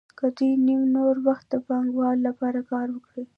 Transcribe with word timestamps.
که 0.17 0.25
دوی 0.37 0.51
نیم 0.65 0.81
نور 0.95 1.15
وخت 1.27 1.45
د 1.49 1.55
پانګوال 1.67 2.17
لپاره 2.27 2.59
کار 2.71 2.87
وکړي 2.91 3.23